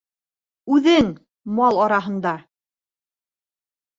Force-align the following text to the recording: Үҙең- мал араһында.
Үҙең- 0.77 1.09
мал 1.59 1.77
араһында. 1.83 2.31